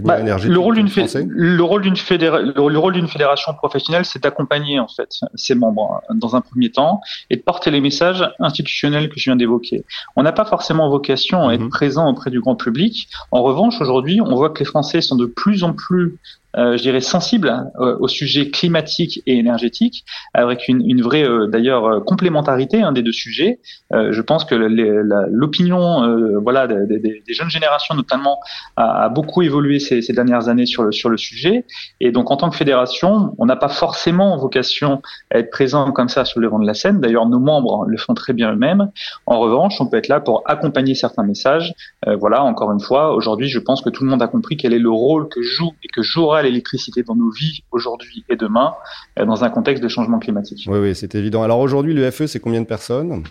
bah, 0.00 0.20
énergétique 0.20 0.52
le 0.52 0.60
rôle 0.60 0.76
d'une 0.76 0.88
le 0.88 1.62
rôle 1.62 1.82
d'une 1.82 1.94
le 1.94 2.78
rôle 2.78 2.92
d'une 2.92 3.08
fédération 3.08 3.54
professionnelle 3.54 4.04
c'est 4.04 4.22
d'accompagner 4.22 4.78
en 4.78 4.88
fait 4.88 5.20
ses 5.34 5.54
membres 5.54 6.00
hein, 6.08 6.14
dans 6.14 6.36
un 6.36 6.40
premier 6.40 6.70
temps 6.70 7.00
et 7.30 7.36
de 7.36 7.42
porter 7.42 7.70
les 7.70 7.80
messages 7.80 8.24
institutionnels 8.38 9.08
que 9.08 9.18
je 9.18 9.24
viens 9.24 9.36
d'évoquer. 9.36 9.84
On 10.16 10.22
n'a 10.22 10.32
pas 10.32 10.44
forcément 10.44 10.88
vocation 10.88 11.48
à 11.48 11.54
être 11.54 11.62
mhm. 11.62 11.70
présent 11.70 12.08
auprès 12.08 12.30
du 12.30 12.40
grand 12.40 12.56
public. 12.56 13.08
En 13.30 13.42
revanche, 13.42 13.80
aujourd'hui, 13.80 14.20
on 14.20 14.34
voit 14.34 14.50
que 14.50 14.60
les 14.60 14.64
Français 14.64 15.00
sont 15.00 15.16
de 15.16 15.26
plus 15.26 15.64
en 15.64 15.72
plus 15.72 16.16
euh, 16.56 16.76
je 16.76 16.82
dirais, 16.82 17.00
sensible 17.00 17.70
euh, 17.80 17.96
au 18.00 18.08
sujet 18.08 18.50
climatique 18.50 19.22
et 19.26 19.38
énergétique, 19.38 20.04
avec 20.34 20.68
une, 20.68 20.82
une 20.88 21.00
vraie, 21.00 21.24
euh, 21.24 21.46
d'ailleurs, 21.46 21.86
euh, 21.86 22.00
complémentarité 22.00 22.82
hein, 22.82 22.92
des 22.92 23.02
deux 23.02 23.12
sujets. 23.12 23.60
je 23.90 24.20
pense 24.20 24.44
que 24.44 24.54
l'opinion, 24.54 26.40
voilà, 26.40 26.66
des, 26.66 26.86
des, 26.86 27.22
des, 27.26 27.34
jeunes 27.34 27.50
générations 27.50 27.94
notamment, 27.94 28.38
a, 28.76 29.04
a 29.04 29.08
beaucoup 29.08 29.42
évolué 29.42 29.78
ces, 29.78 30.02
ces, 30.02 30.12
dernières 30.12 30.48
années 30.48 30.66
sur 30.66 30.82
le 30.82 30.92
sur 30.92 31.08
le 31.08 31.16
sujet. 31.16 31.64
Et 32.00 32.10
donc, 32.10 32.30
en 32.30 32.36
tant 32.36 32.50
que 32.50 32.56
fédération, 32.56 33.34
on 33.38 33.46
n'a 33.46 33.56
pas 33.56 33.68
forcément 33.68 34.36
vocation 34.36 35.02
à 35.30 35.38
être 35.38 35.50
présent 35.50 35.92
comme 35.92 36.08
ça 36.08 36.24
sur 36.24 36.40
le 36.40 36.46
devant 36.46 36.58
de 36.58 36.66
la 36.66 36.74
scène. 36.74 37.00
D'ailleurs, 37.00 37.26
nos 37.26 37.38
membres 37.38 37.84
le 37.86 37.96
font 37.96 38.14
très 38.14 38.32
bien 38.32 38.52
eux-mêmes. 38.52 38.90
En 39.26 39.38
revanche, 39.38 39.80
on 39.80 39.86
peut 39.86 39.98
être 39.98 40.08
là 40.08 40.20
pour 40.20 40.42
accompagner 40.46 40.94
certains 40.94 41.24
messages. 41.24 41.74
voilà, 42.18 42.42
encore 42.42 42.72
une 42.72 42.80
fois, 42.80 43.14
aujourd'hui, 43.14 43.48
je 43.48 43.58
pense 43.58 43.82
que 43.82 43.90
tout 43.90 44.04
le 44.04 44.10
monde 44.10 44.22
a 44.22 44.28
compris 44.28 44.56
quel 44.56 44.72
est 44.72 44.78
le 44.78 44.90
rôle 44.90 45.28
que 45.28 45.42
joue 45.42 45.72
et 45.84 45.88
que 45.88 46.02
jouera 46.02 46.41
l'électricité 46.42 47.02
dans 47.02 47.16
nos 47.16 47.30
vies 47.30 47.62
aujourd'hui 47.70 48.24
et 48.28 48.36
demain 48.36 48.74
euh, 49.18 49.24
dans 49.24 49.44
un 49.44 49.50
contexte 49.50 49.82
de 49.82 49.88
changement 49.88 50.18
climatique. 50.18 50.66
Oui, 50.68 50.78
oui, 50.78 50.94
c'est 50.94 51.14
évident. 51.14 51.42
Alors 51.42 51.60
aujourd'hui, 51.60 51.94
l'UFE, 51.94 52.26
c'est 52.26 52.40
combien 52.40 52.60
de 52.60 52.66
personnes? 52.66 53.24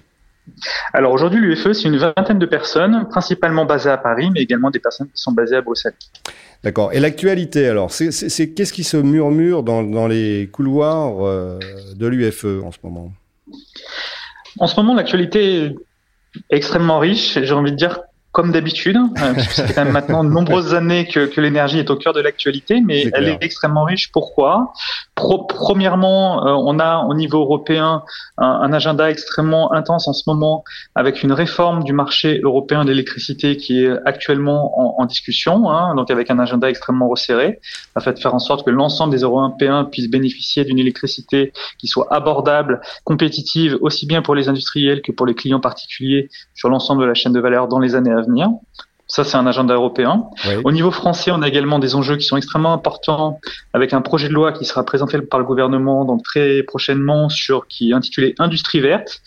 Alors 0.93 1.13
aujourd'hui, 1.13 1.39
l'UFE, 1.39 1.73
c'est 1.73 1.87
une 1.87 1.97
vingtaine 1.97 2.39
de 2.39 2.45
personnes, 2.45 3.07
principalement 3.09 3.65
basées 3.65 3.89
à 3.89 3.97
Paris, 3.97 4.29
mais 4.33 4.41
également 4.41 4.71
des 4.71 4.79
personnes 4.79 5.07
qui 5.07 5.21
sont 5.21 5.31
basées 5.31 5.55
à 5.55 5.61
Bruxelles. 5.61 5.93
D'accord. 6.63 6.93
Et 6.93 6.99
l'actualité, 6.99 7.67
alors, 7.67 7.91
c'est 7.91 8.53
qu'est-ce 8.53 8.73
qui 8.73 8.83
se 8.83 8.97
murmure 8.97 9.63
dans, 9.63 10.07
les 10.07 10.49
couloirs 10.51 11.25
euh, 11.25 11.59
de 11.95 12.07
l'UFE 12.07 12.63
en 12.63 12.71
ce 12.71 12.77
moment? 12.83 13.11
En 14.59 14.67
ce 14.67 14.75
moment, 14.75 14.93
l'actualité 14.93 15.65
est 15.65 15.75
extrêmement 16.49 16.99
riche. 16.99 17.39
J'ai 17.41 17.53
envie 17.53 17.71
de 17.71 17.77
dire 17.77 17.99
comme 18.31 18.51
d'habitude, 18.51 18.97
euh, 18.97 19.33
puisque 19.33 19.51
c'est 19.51 19.73
quand 19.73 19.83
même 19.83 19.93
maintenant 19.93 20.23
de 20.23 20.29
nombreuses 20.39 20.73
années 20.73 21.05
que, 21.05 21.25
que 21.25 21.41
l'énergie 21.41 21.79
est 21.79 21.89
au 21.89 21.97
cœur 21.97 22.13
de 22.13 22.21
l'actualité, 22.21 22.81
mais 22.81 23.09
elle 23.13 23.27
est 23.27 23.37
extrêmement 23.41 23.83
riche. 23.83 24.11
Pourquoi? 24.11 24.73
Premièrement, 25.15 26.47
euh, 26.47 26.53
on 26.53 26.79
a 26.79 27.05
au 27.05 27.13
niveau 27.13 27.39
européen 27.39 28.03
un, 28.37 28.45
un, 28.45 28.73
agenda 28.73 29.09
extrêmement 29.11 29.73
intense 29.73 30.07
en 30.07 30.13
ce 30.13 30.23
moment, 30.27 30.63
avec 30.95 31.23
une 31.23 31.33
réforme 31.33 31.83
du 31.83 31.93
marché 31.93 32.39
européen 32.41 32.85
de 32.85 32.89
l'électricité 32.89 33.57
qui 33.57 33.83
est 33.83 33.91
actuellement 34.05 34.79
en, 34.79 35.03
en 35.03 35.05
discussion, 35.05 35.69
hein, 35.69 35.93
donc 35.95 36.09
avec 36.09 36.31
un 36.31 36.39
agenda 36.39 36.69
extrêmement 36.69 37.09
resserré, 37.09 37.59
afin 37.95 38.13
de 38.13 38.19
faire 38.19 38.33
en 38.33 38.39
sorte 38.39 38.65
que 38.65 38.71
l'ensemble 38.71 39.11
des 39.11 39.21
Européens 39.21 39.83
puissent 39.83 40.09
bénéficier 40.09 40.63
d'une 40.63 40.79
électricité 40.79 41.51
qui 41.77 41.87
soit 41.87 42.07
abordable, 42.11 42.81
compétitive, 43.03 43.77
aussi 43.81 44.05
bien 44.05 44.21
pour 44.21 44.35
les 44.35 44.47
industriels 44.47 45.01
que 45.01 45.11
pour 45.11 45.25
les 45.25 45.35
clients 45.35 45.59
particuliers 45.59 46.29
sur 46.53 46.69
l'ensemble 46.69 47.01
de 47.01 47.07
la 47.07 47.13
chaîne 47.13 47.33
de 47.33 47.39
valeur 47.39 47.67
dans 47.67 47.79
les 47.79 47.95
années 47.95 48.11
à 48.11 48.20
Ça, 49.07 49.25
c'est 49.25 49.35
un 49.35 49.45
agenda 49.45 49.73
européen. 49.73 50.29
Au 50.63 50.71
niveau 50.71 50.89
français, 50.89 51.31
on 51.31 51.41
a 51.41 51.47
également 51.47 51.79
des 51.79 51.95
enjeux 51.95 52.15
qui 52.15 52.23
sont 52.23 52.37
extrêmement 52.37 52.71
importants 52.71 53.39
avec 53.73 53.91
un 53.91 54.01
projet 54.01 54.29
de 54.29 54.33
loi 54.33 54.53
qui 54.53 54.63
sera 54.63 54.85
présenté 54.85 55.19
par 55.21 55.37
le 55.37 55.45
gouvernement 55.45 56.05
donc 56.05 56.23
très 56.23 56.63
prochainement 56.63 57.27
sur 57.27 57.67
qui 57.67 57.91
est 57.91 57.93
intitulé 57.93 58.35
Industrie 58.39 58.79
verte 58.79 59.21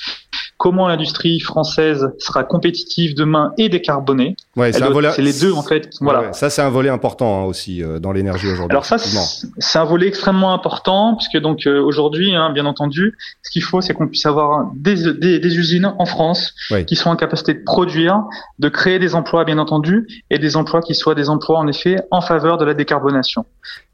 comment 0.64 0.88
l'industrie 0.88 1.40
française 1.40 2.10
sera 2.18 2.42
compétitive 2.42 3.14
demain 3.14 3.52
et 3.58 3.68
décarbonée? 3.68 4.34
Ouais, 4.56 4.72
c'est 4.72 5.22
les 5.22 5.32
deux 5.32 5.52
en 5.52 5.62
fait. 5.62 5.90
Voilà. 6.00 6.32
ça 6.32 6.48
c'est 6.50 6.62
un 6.62 6.70
volet 6.70 6.88
important 6.88 7.42
hein, 7.42 7.44
aussi 7.44 7.82
euh, 7.82 7.98
dans 7.98 8.12
l'énergie 8.12 8.46
aujourd'hui. 8.46 8.70
Alors 8.70 8.84
ça 8.84 8.98
c'est 8.98 9.78
un 9.78 9.84
volet 9.84 10.06
extrêmement 10.06 10.52
important 10.54 11.16
puisque 11.16 11.38
donc 11.38 11.66
euh, 11.66 11.80
aujourd'hui, 11.80 12.34
hein, 12.34 12.50
bien 12.50 12.66
entendu, 12.66 13.16
ce 13.42 13.50
qu'il 13.50 13.62
faut 13.62 13.80
c'est 13.80 13.94
qu'on 13.94 14.06
puisse 14.06 14.26
avoir 14.26 14.70
des, 14.76 15.12
des, 15.12 15.38
des, 15.40 15.56
usines 15.56 15.92
en 15.98 16.06
France 16.06 16.54
qui 16.86 16.96
sont 16.96 17.10
en 17.10 17.16
capacité 17.16 17.54
de 17.54 17.62
produire, 17.64 18.22
de 18.58 18.68
créer 18.68 18.98
des 18.98 19.14
emplois 19.14 19.44
bien 19.44 19.58
entendu 19.58 20.06
et 20.30 20.38
des 20.38 20.56
emplois 20.56 20.80
qui 20.80 20.94
soient 20.94 21.14
des 21.14 21.28
emplois 21.28 21.58
en 21.58 21.66
effet 21.66 21.96
en 22.10 22.20
faveur 22.20 22.58
de 22.58 22.64
la 22.64 22.74
décarbonation. 22.74 23.46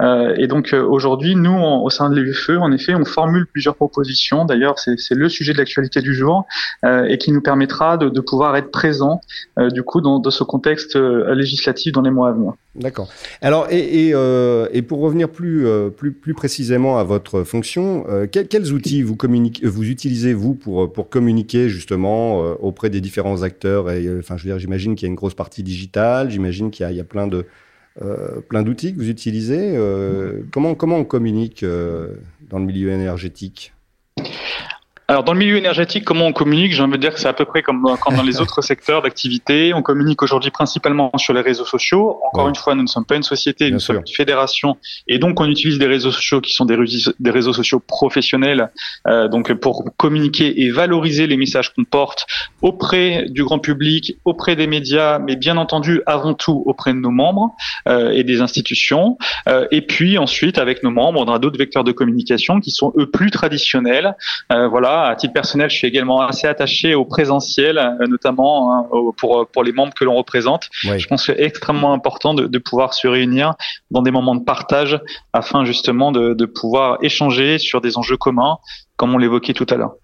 Euh, 0.03 0.35
et 0.37 0.47
donc 0.47 0.73
euh, 0.73 0.83
aujourd'hui, 0.83 1.37
nous 1.37 1.59
au 1.59 1.91
sein 1.91 2.11
de 2.11 2.19
l'UFE, 2.19 2.51
en 2.51 2.73
effet, 2.73 2.95
on 2.95 3.05
formule 3.05 3.47
plusieurs 3.47 3.75
propositions. 3.75 4.45
D'ailleurs, 4.45 4.79
c'est 4.79 5.15
le 5.15 5.29
sujet 5.29 5.53
de 5.53 5.59
l'actualité 5.59 6.01
du 6.01 6.15
jour 6.15 6.45
euh, 6.85 7.05
et 7.05 7.19
qui 7.19 7.33
nous 7.33 7.41
permettra 7.43 7.97
de, 7.97 8.09
de 8.09 8.21
pouvoir 8.21 8.57
être 8.57 8.71
présent 8.71 9.21
euh, 9.59 9.71
du 9.71 9.83
coup 9.83 10.01
dans, 10.01 10.19
dans, 10.19 10.31
ce 10.31 10.45
contexte 10.51 10.97
euh, 10.97 11.33
législatif 11.35 11.93
dans 11.93 12.03
les 12.03 12.11
mois 12.11 12.31
à 12.31 12.33
venir. 12.33 12.53
D'accord. 12.75 13.09
Alors 13.41 13.69
et, 13.71 14.09
et, 14.09 14.15
et, 14.73 14.83
pour 14.83 15.01
revenir 15.01 15.29
plus, 15.29 15.67
plus, 15.97 16.13
plus 16.13 16.35
précisément 16.35 16.99
à 16.99 17.05
votre 17.05 17.43
fonction, 17.43 18.05
quels, 18.31 18.49
quels, 18.49 18.73
outils 18.73 19.03
vous, 19.03 19.17
communiquez, 19.17 19.67
vous 19.67 19.89
utilisez 19.89 20.35
vous 20.35 20.55
pour, 20.55 20.93
pour 20.93 21.09
communiquer 21.09 21.69
justement 21.69 22.39
auprès 22.63 22.91
des 22.91 23.01
différents 23.01 23.43
acteurs 23.43 23.91
et, 23.91 24.09
Enfin, 24.19 24.37
je 24.37 24.45
veux 24.45 24.51
dire, 24.51 24.59
j'imagine 24.59 24.95
qu'il 24.95 25.07
y 25.07 25.09
a 25.09 25.11
une 25.11 25.17
grosse 25.17 25.35
partie 25.35 25.63
digitale, 25.63 26.31
j'imagine 26.31 26.71
qu'il 26.71 26.89
y, 26.89 26.95
y, 26.95 27.01
a 27.01 27.05
plein 27.05 27.27
de 27.27 27.45
plein 28.49 28.63
d'outils 28.63 28.95
que 28.95 28.99
vous 28.99 29.11
utilisez. 29.11 29.77
comment 30.53 30.75
comment 30.75 30.99
on 30.99 31.05
communique 31.05 31.65
dans 31.65 32.59
le 32.59 32.65
milieu 32.65 32.91
énergétique? 32.91 33.73
Alors 35.11 35.25
dans 35.25 35.33
le 35.33 35.41
milieu 35.41 35.57
énergétique, 35.57 36.05
comment 36.05 36.27
on 36.27 36.33
communique 36.33 36.73
J'ai 36.73 36.85
envie 36.85 36.93
de 36.93 36.99
dire 36.99 37.13
que 37.13 37.19
c'est 37.19 37.27
à 37.27 37.33
peu 37.33 37.45
près 37.45 37.63
comme, 37.63 37.85
comme 38.01 38.15
dans 38.15 38.23
les 38.23 38.41
autres 38.41 38.63
secteurs 38.63 39.03
d'activité. 39.03 39.75
On 39.75 39.83
communique 39.83 40.23
aujourd'hui 40.23 40.53
principalement 40.53 41.11
sur 41.17 41.35
les 41.35 41.41
réseaux 41.41 41.65
sociaux. 41.65 42.21
Encore 42.29 42.49
une 42.49 42.55
fois, 42.55 42.77
nous 42.77 42.83
ne 42.83 42.87
sommes 42.87 43.05
pas 43.05 43.17
une 43.17 43.25
société, 43.25 43.73
nous 43.73 43.81
sommes 43.81 43.97
une 44.07 44.15
fédération, 44.15 44.77
et 45.09 45.19
donc 45.19 45.41
on 45.41 45.49
utilise 45.51 45.81
des 45.81 45.89
réseaux 45.89 46.13
sociaux 46.13 46.41
qui 46.41 46.53
sont 46.53 46.65
des, 46.65 46.77
des 47.19 47.31
réseaux 47.33 47.53
sociaux 47.53 47.81
professionnels, 47.81 48.71
euh, 49.09 49.27
donc 49.27 49.53
pour 49.55 49.85
communiquer 49.97 50.63
et 50.63 50.71
valoriser 50.71 51.27
les 51.27 51.37
messages 51.37 51.75
qu'on 51.75 51.83
porte 51.83 52.29
auprès 52.63 53.27
du 53.31 53.43
grand 53.43 53.59
public, 53.59 54.15
auprès 54.25 54.55
des 54.55 54.69
médias, 54.69 55.19
mais 55.19 55.35
bien 55.35 55.57
entendu 55.57 56.03
avant 56.07 56.35
tout 56.35 56.63
auprès 56.67 56.93
de 56.93 56.99
nos 56.99 57.11
membres 57.11 57.57
euh, 57.89 58.13
et 58.13 58.23
des 58.23 58.43
institutions. 58.43 59.19
Euh, 59.49 59.67
et 59.73 59.81
puis 59.81 60.19
ensuite, 60.19 60.57
avec 60.59 60.85
nos 60.85 60.93
membres, 60.93 61.21
on 61.27 61.33
a 61.33 61.41
d'autres 61.41 61.59
vecteurs 61.59 61.83
de 61.83 61.91
communication 61.91 62.61
qui 62.61 62.71
sont 62.71 62.93
eux 62.97 63.11
plus 63.11 63.33
traditionnels. 63.33 64.15
Euh, 64.53 64.69
à 65.05 65.17
titre 65.17 65.33
personnel, 65.33 65.71
je 65.71 65.77
suis 65.77 65.87
également 65.87 66.23
assez 66.23 66.47
attaché 66.47 66.95
au 66.95 67.05
présentiel, 67.05 67.79
euh, 67.79 68.07
notamment 68.07 68.75
hein, 68.75 68.89
pour 69.17 69.47
pour 69.53 69.65
les 69.65 69.73
membres 69.73 69.95
que 69.95 70.05
l'on 70.05 70.17
représente. 70.17 70.69
Je 70.73 71.07
pense 71.07 71.27
que 71.27 71.35
c'est 71.35 71.43
extrêmement 71.43 71.93
important 71.93 72.35
de, 72.35 72.47
de, 72.47 72.59
pouvoir 72.59 72.95
se 72.95 73.09
réunir 73.09 73.55
dans 73.91 74.03
des 74.03 74.11
moments 74.11 74.35
de 74.35 74.45
partage 74.45 75.01
afin 75.33 75.65
justement 75.65 76.13
de, 76.13 76.35
de 76.35 76.45
pouvoir 76.47 76.99
échanger 77.03 77.59
sur 77.59 77.81
des 77.81 77.99
enjeux 77.99 78.17
communs, 78.17 78.59
comme 78.97 79.15
on 79.15 79.19
l'évoquait 79.19 79.55
tout 79.55 79.67
à 79.71 79.77
l'heure. 79.77 79.95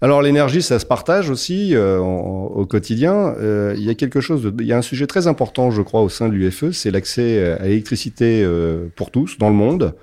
Alors 0.00 0.22
l'énergie, 0.22 0.62
ça 0.62 0.78
se 0.78 0.86
partage 0.86 1.30
aussi 1.30 1.74
euh, 1.74 1.98
au 1.98 2.66
quotidien. 2.66 3.34
Euh, 3.40 3.74
il 3.76 3.84
y 3.84 3.90
a 3.90 3.94
quelque 3.94 4.20
chose, 4.20 4.42
de, 4.42 4.52
il 4.60 4.66
y 4.66 4.72
a 4.72 4.76
un 4.76 4.82
sujet 4.82 5.06
très 5.06 5.26
important, 5.26 5.70
je 5.70 5.82
crois, 5.82 6.02
au 6.02 6.08
sein 6.08 6.28
de 6.28 6.34
l'UFE, 6.34 6.70
c'est 6.72 6.90
l'accès 6.90 7.56
à 7.58 7.64
l'électricité 7.64 8.42
euh, 8.44 8.88
pour 8.96 9.10
tous 9.10 9.38
dans 9.38 9.48
le 9.48 9.54
monde. 9.54 9.94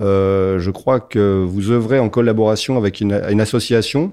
Euh, 0.00 0.58
je 0.58 0.70
crois 0.70 1.00
que 1.00 1.44
vous 1.44 1.70
œuvrez 1.70 1.98
en 1.98 2.08
collaboration 2.08 2.76
avec 2.76 3.00
une, 3.00 3.12
association. 3.12 4.12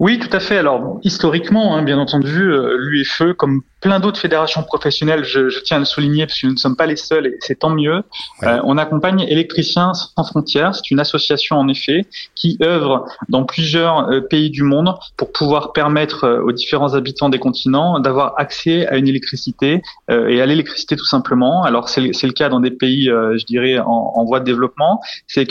Oui, 0.00 0.18
tout 0.18 0.34
à 0.34 0.40
fait. 0.40 0.58
Alors 0.58 0.98
historiquement, 1.02 1.76
hein, 1.76 1.82
bien 1.82 1.98
entendu, 1.98 2.42
euh, 2.42 2.76
l'UFE, 2.78 3.34
comme 3.36 3.62
plein 3.82 4.00
d'autres 4.00 4.20
fédérations 4.20 4.62
professionnelles, 4.62 5.24
je, 5.24 5.48
je, 5.48 5.58
tiens 5.60 5.76
à 5.76 5.80
le 5.80 5.84
souligner 5.84 6.24
parce 6.24 6.40
que 6.40 6.46
nous 6.46 6.54
ne 6.54 6.58
sommes 6.58 6.76
pas 6.76 6.86
les 6.86 6.96
seuls 6.96 7.26
et 7.26 7.36
c'est 7.40 7.58
tant 7.58 7.70
mieux. 7.70 8.02
Euh, 8.44 8.60
on 8.64 8.78
accompagne 8.78 9.20
Électriciens 9.28 9.92
sans 9.92 10.24
frontières. 10.24 10.74
C'est 10.74 10.90
une 10.90 11.00
association 11.00 11.56
en 11.56 11.68
effet 11.68 12.06
qui 12.36 12.56
œuvre 12.62 13.06
dans 13.28 13.44
plusieurs 13.44 14.08
euh, 14.08 14.20
pays 14.20 14.50
du 14.50 14.62
monde 14.62 14.94
pour 15.16 15.32
pouvoir 15.32 15.72
permettre 15.72 16.24
euh, 16.24 16.42
aux 16.42 16.52
différents 16.52 16.94
habitants 16.94 17.28
des 17.28 17.40
continents 17.40 17.98
d'avoir 17.98 18.34
accès 18.38 18.86
à 18.86 18.96
une 18.96 19.08
électricité 19.08 19.82
euh, 20.10 20.28
et 20.28 20.40
à 20.40 20.46
l'électricité 20.46 20.94
tout 20.96 21.04
simplement. 21.04 21.64
Alors 21.64 21.88
c'est 21.88 22.00
le 22.02 22.32
cas 22.32 22.48
dans 22.48 22.60
des 22.60 22.70
pays, 22.70 23.06
je 23.06 23.44
dirais, 23.44 23.78
en, 23.80 24.12
en, 24.14 24.24
voie 24.24 24.38
de 24.38 24.44
développement. 24.44 25.00
C'est 25.26 25.42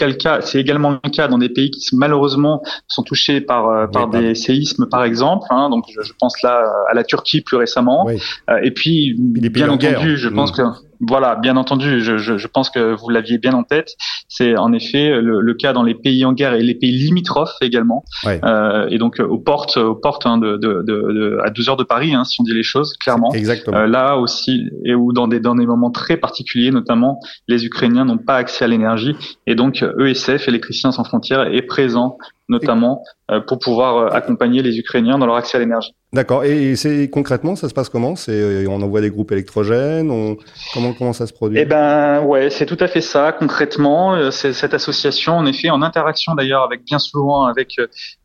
également 0.55 0.91
le 1.03 1.09
cas 1.09 1.27
dans 1.27 1.37
des 1.37 1.49
pays 1.49 1.69
qui 1.69 1.95
malheureusement 1.95 2.63
sont 2.87 3.03
touchés 3.03 3.41
par 3.41 3.89
par 3.91 4.07
des 4.07 4.35
séismes 4.35 4.87
par 4.87 5.03
exemple. 5.03 5.45
Hein, 5.49 5.69
donc 5.69 5.85
je, 5.89 6.01
je, 6.01 6.13
pense 6.19 6.41
là 6.41 6.63
à 6.89 6.93
la 6.93 7.03
Turquie 7.03 7.41
plus 7.41 7.57
récemment. 7.57 8.05
Oui. 8.05 8.20
Euh, 8.49 8.59
et 8.63 8.71
puis, 8.71 9.15
bien 9.17 9.69
entendu, 9.69 10.17
je 10.17 10.29
pense 10.29 10.53
mm. 10.53 10.55
que 10.55 10.63
voilà, 11.07 11.35
bien 11.35 11.57
entendu, 11.57 11.99
je, 11.99 12.17
je, 12.17 12.37
je 12.37 12.47
pense 12.47 12.69
que 12.69 12.93
vous 12.93 13.09
l'aviez 13.09 13.39
bien 13.39 13.53
en 13.53 13.63
tête. 13.63 13.95
C'est 14.27 14.55
en 14.55 14.71
effet 14.71 15.19
le, 15.19 15.41
le, 15.41 15.53
cas 15.55 15.73
dans 15.73 15.83
les 15.83 15.95
pays 15.95 16.23
en 16.25 16.33
guerre 16.33 16.53
et 16.53 16.61
les 16.61 16.75
pays 16.75 16.91
limitrophes 16.91 17.55
également. 17.61 18.03
Euh, 18.25 18.87
et 18.89 18.99
donc 18.99 19.19
aux 19.19 19.39
portes, 19.39 19.77
aux 19.77 19.95
portes 19.95 20.27
hein, 20.27 20.37
de, 20.37 20.57
de, 20.57 20.83
de, 20.85 21.39
à 21.43 21.49
deux 21.49 21.69
heures 21.69 21.77
de 21.77 21.83
Paris, 21.83 22.13
hein, 22.13 22.23
si 22.23 22.39
on 22.39 22.43
dit 22.43 22.53
les 22.53 22.63
choses 22.63 22.95
clairement. 22.97 23.33
Exactement. 23.33 23.77
Euh, 23.77 23.87
là 23.87 24.17
aussi, 24.17 24.69
et 24.85 24.93
où 24.93 25.11
dans 25.11 25.27
des 25.27 25.39
dans 25.39 25.55
des 25.55 25.65
moments 25.65 25.91
très 25.91 26.17
particuliers, 26.17 26.71
notamment 26.71 27.19
les 27.47 27.65
Ukrainiens 27.65 28.05
n'ont 28.05 28.19
pas 28.19 28.35
accès 28.35 28.63
à 28.63 28.67
l'énergie, 28.67 29.15
et 29.47 29.55
donc 29.55 29.83
ESF, 29.99 30.47
Électriciens 30.47 30.91
sans 30.91 31.03
frontières, 31.03 31.47
est 31.51 31.63
présent 31.63 32.17
notamment 32.51 33.01
euh, 33.01 33.05
pour 33.39 33.59
pouvoir 33.59 33.97
euh, 33.97 34.07
accompagner 34.11 34.61
les 34.61 34.77
Ukrainiens 34.77 35.17
dans 35.17 35.25
leur 35.25 35.35
accès 35.35 35.57
à 35.57 35.59
l'énergie. 35.59 35.91
D'accord. 36.13 36.43
Et 36.43 36.75
c'est 36.75 37.09
concrètement, 37.09 37.55
ça 37.55 37.69
se 37.69 37.73
passe 37.73 37.87
comment? 37.87 38.15
C'est 38.17 38.33
euh, 38.33 38.65
on 38.69 38.81
envoie 38.81 38.99
des 38.99 39.09
groupes 39.09 39.31
électrogènes 39.31 40.11
on... 40.11 40.35
Comment 40.73 40.93
comment 40.93 41.13
ça 41.13 41.25
se 41.25 41.33
produit? 41.33 41.57
Eh 41.59 41.65
ben 41.65 42.21
ouais, 42.23 42.49
c'est 42.49 42.65
tout 42.65 42.77
à 42.79 42.87
fait 42.87 43.01
ça. 43.01 43.31
Concrètement, 43.31 44.31
c'est 44.31 44.53
cette 44.53 44.73
association 44.73 45.33
en 45.33 45.45
effet 45.45 45.69
en 45.69 45.81
interaction 45.81 46.35
d'ailleurs 46.35 46.63
avec 46.63 46.83
bien 46.85 46.99
souvent 46.99 47.45
avec 47.45 47.75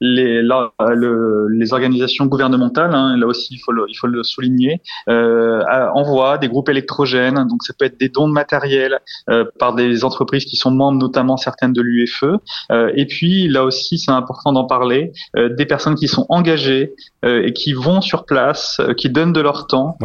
les 0.00 0.42
le, 0.42 1.48
les 1.48 1.72
organisations 1.72 2.26
gouvernementales. 2.26 2.94
Hein, 2.94 3.16
là 3.16 3.26
aussi, 3.26 3.54
il 3.54 3.58
faut 3.58 3.72
le 3.72 3.84
il 3.88 3.94
faut 3.94 4.08
le 4.08 4.22
souligner. 4.24 4.80
Euh, 5.08 5.62
envoie 5.94 6.38
des 6.38 6.48
groupes 6.48 6.68
électrogènes. 6.68 7.46
Donc 7.48 7.62
ça 7.62 7.72
peut 7.78 7.84
être 7.84 7.98
des 7.98 8.08
dons 8.08 8.28
de 8.28 8.32
matériel 8.32 9.00
euh, 9.30 9.44
par 9.58 9.74
des 9.74 10.04
entreprises 10.04 10.44
qui 10.44 10.56
sont 10.56 10.70
membres, 10.70 10.98
notamment 10.98 11.36
certaines 11.36 11.72
de 11.72 11.82
l'UFE. 11.82 12.24
Euh, 12.70 12.90
et 12.94 13.06
puis 13.06 13.48
là 13.48 13.64
aussi, 13.64 13.98
c'est 13.98 14.10
important 14.10 14.52
d'en 14.52 14.66
parler. 14.66 14.95
Des 15.34 15.66
personnes 15.66 15.94
qui 15.94 16.08
sont 16.08 16.26
engagées 16.28 16.94
et 17.24 17.52
qui 17.52 17.72
vont 17.72 18.00
sur 18.00 18.24
place, 18.24 18.78
euh, 18.80 18.94
qui 18.94 19.10
donnent 19.10 19.32
de 19.32 19.40
leur 19.40 19.66
temps 19.66 19.96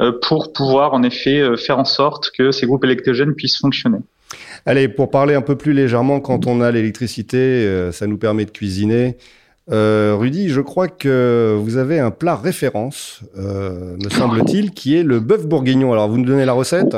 euh, 0.00 0.12
pour 0.22 0.52
pouvoir 0.52 0.94
en 0.94 1.02
effet 1.02 1.40
euh, 1.40 1.56
faire 1.56 1.78
en 1.78 1.84
sorte 1.84 2.30
que 2.36 2.50
ces 2.50 2.66
groupes 2.66 2.84
électrogènes 2.84 3.34
puissent 3.34 3.58
fonctionner. 3.58 3.98
Allez, 4.64 4.88
pour 4.88 5.10
parler 5.10 5.34
un 5.34 5.42
peu 5.42 5.56
plus 5.56 5.72
légèrement, 5.72 6.20
quand 6.20 6.46
on 6.46 6.60
a 6.60 6.70
l'électricité, 6.70 7.90
ça 7.92 8.06
nous 8.06 8.16
permet 8.16 8.44
de 8.44 8.50
cuisiner. 8.50 9.16
Euh, 9.70 10.16
Rudy, 10.18 10.48
je 10.48 10.60
crois 10.60 10.88
que 10.88 11.56
vous 11.60 11.76
avez 11.76 11.98
un 11.98 12.10
plat 12.10 12.36
référence, 12.36 13.20
euh, 13.36 13.96
me 14.02 14.08
semble-t-il, 14.08 14.70
qui 14.70 14.96
est 14.96 15.02
le 15.02 15.20
bœuf 15.20 15.46
bourguignon. 15.46 15.92
Alors, 15.92 16.08
vous 16.08 16.18
nous 16.18 16.24
donnez 16.24 16.44
la 16.44 16.52
recette? 16.52 16.96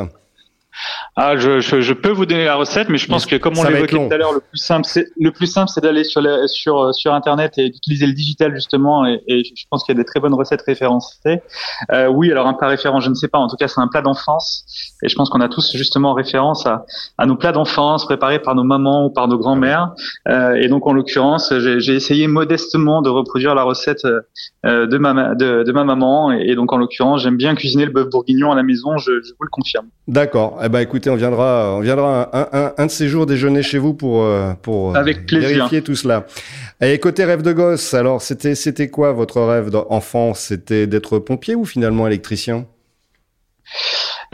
Ah, 1.16 1.36
je, 1.36 1.60
je, 1.60 1.80
je, 1.80 1.92
peux 1.92 2.10
vous 2.10 2.26
donner 2.26 2.44
la 2.44 2.56
recette, 2.56 2.88
mais 2.88 2.98
je 2.98 3.06
pense 3.06 3.24
que 3.24 3.36
comme 3.36 3.56
on 3.56 3.62
l'évoquait 3.62 3.96
tout 3.96 4.12
à 4.12 4.16
l'heure, 4.16 4.32
le 4.32 4.40
plus 4.40 4.58
simple, 4.58 4.84
c'est 4.84 5.06
le 5.16 5.30
plus 5.30 5.46
simple, 5.46 5.70
c'est 5.72 5.80
d'aller 5.80 6.02
sur 6.02 6.22
sur 6.48 6.92
sur 6.92 7.14
internet 7.14 7.52
et 7.56 7.70
d'utiliser 7.70 8.06
le 8.06 8.14
digital 8.14 8.52
justement. 8.54 9.06
Et, 9.06 9.22
et 9.28 9.44
je 9.44 9.64
pense 9.70 9.84
qu'il 9.84 9.94
y 9.94 9.98
a 9.98 10.02
des 10.02 10.04
très 10.04 10.18
bonnes 10.18 10.34
recettes 10.34 10.62
référencées. 10.62 11.40
Euh, 11.92 12.08
oui, 12.08 12.32
alors 12.32 12.48
un 12.48 12.54
plat 12.54 12.66
référent, 12.66 12.98
je 13.00 13.10
ne 13.10 13.14
sais 13.14 13.28
pas. 13.28 13.38
En 13.38 13.46
tout 13.46 13.56
cas, 13.56 13.68
c'est 13.68 13.80
un 13.80 13.86
plat 13.86 14.02
d'enfance, 14.02 14.64
et 15.02 15.08
je 15.08 15.14
pense 15.14 15.30
qu'on 15.30 15.40
a 15.40 15.48
tous 15.48 15.76
justement 15.76 16.14
référence 16.14 16.66
à, 16.66 16.84
à 17.18 17.26
nos 17.26 17.36
plats 17.36 17.52
d'enfance 17.52 18.04
préparés 18.06 18.40
par 18.40 18.56
nos 18.56 18.64
mamans 18.64 19.06
ou 19.06 19.10
par 19.10 19.28
nos 19.28 19.38
grands-mères. 19.38 19.92
Euh, 20.28 20.54
et 20.54 20.66
donc, 20.66 20.86
en 20.86 20.92
l'occurrence, 20.92 21.52
j'ai 21.58 21.94
essayé 21.94 22.26
modestement 22.26 23.02
de 23.02 23.10
reproduire 23.10 23.54
la 23.54 23.62
recette 23.62 24.04
euh, 24.04 24.86
de 24.86 24.98
ma 24.98 25.34
de, 25.34 25.62
de 25.62 25.72
ma 25.72 25.84
maman. 25.84 26.32
Et, 26.32 26.54
donc, 26.56 26.72
en 26.72 26.76
l'occurrence, 26.76 27.22
j'aime 27.22 27.36
bien 27.36 27.54
cuisiner 27.54 27.84
le 27.84 27.92
bœuf 27.92 28.08
bourguignon 28.10 28.50
à 28.50 28.56
la 28.56 28.64
maison. 28.64 28.96
Je, 28.98 29.12
je 29.22 29.30
vous 29.30 29.44
le 29.44 29.50
confirme. 29.50 29.86
D'accord. 30.08 30.58
Eh 30.62 30.68
ben, 30.68 30.80
écoutez 31.04 31.10
on 31.10 31.16
viendra, 31.16 31.74
on 31.74 31.80
viendra 31.80 32.30
un, 32.32 32.72
un, 32.76 32.86
de 32.86 32.90
ces 32.90 33.08
jours 33.08 33.26
déjeuner 33.26 33.62
chez 33.62 33.78
vous 33.78 33.94
pour, 33.94 34.22
euh, 34.22 34.54
pour 34.62 34.90
euh, 34.90 34.98
Avec 34.98 35.30
vérifier 35.30 35.82
tout 35.82 35.94
cela. 35.94 36.26
Et 36.80 36.98
côté 36.98 37.24
rêve 37.24 37.42
de 37.42 37.52
gosse, 37.52 37.94
alors 37.94 38.22
c'était, 38.22 38.54
c'était 38.54 38.88
quoi 38.88 39.12
votre 39.12 39.40
rêve 39.42 39.70
d'enfant? 39.70 40.34
C'était 40.34 40.86
d'être 40.86 41.18
pompier 41.18 41.54
ou 41.54 41.64
finalement 41.64 42.06
électricien? 42.06 42.66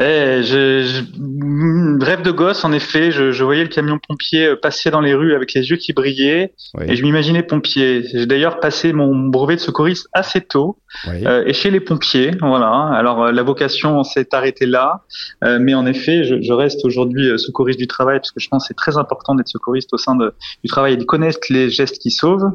Eh, 0.01 0.43
je, 0.43 0.83
je, 0.83 2.05
rêve 2.05 2.23
de 2.23 2.31
gosse, 2.31 2.65
en 2.65 2.73
effet. 2.73 3.11
Je, 3.11 3.33
je, 3.33 3.45
voyais 3.45 3.63
le 3.63 3.69
camion 3.69 3.99
pompier 3.99 4.47
euh, 4.47 4.57
passer 4.57 4.91
dans 4.91 5.03
les 5.03 5.15
rues 5.15 5.35
avec 5.35 5.53
les 5.53 5.69
yeux 5.69 5.77
qui 5.77 5.93
brillaient, 5.93 6.55
et 6.87 6.97
je 6.97 7.03
m'imaginais 7.03 7.43
pompier. 7.43 8.05
J'ai 8.11 8.27
d'ailleurs 8.27 8.61
passé 8.61 8.93
mon 8.95 9.15
brevet 9.29 9.57
de 9.57 9.61
secouriste 9.61 10.09
assez 10.13 10.41
tôt, 10.41 10.79
euh, 11.07 11.45
et 11.47 11.53
chez 11.53 11.71
les 11.71 11.81
pompiers. 11.81 12.33
Voilà. 12.41 12.71
Alors 12.95 13.25
euh, 13.25 13.33
la 13.33 13.43
vocation 13.43 14.03
s'est 14.03 14.35
arrêtée 14.35 14.67
là, 14.67 15.03
euh, 15.45 15.59
mais 15.61 15.75
en 15.75 15.87
effet, 15.87 16.25
je, 16.25 16.43
je 16.43 16.53
reste 16.53 16.85
aujourd'hui 16.85 17.39
secouriste 17.39 17.79
du 17.79 17.87
travail 17.87 18.19
parce 18.19 18.33
que 18.33 18.41
je 18.41 18.49
pense 18.49 18.65
que 18.65 18.69
c'est 18.69 18.77
très 18.77 18.97
important 18.97 19.35
d'être 19.35 19.49
secouriste 19.49 19.93
au 19.93 19.99
sein 19.99 20.17
de, 20.17 20.35
du 20.65 20.69
travail 20.69 20.95
et 20.95 20.97
de 20.97 21.05
connaître 21.05 21.39
les 21.51 21.71
gestes 21.71 21.99
qui 21.99 22.11
sauvent. 22.11 22.51